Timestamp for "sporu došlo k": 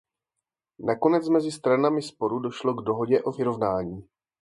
2.01-2.81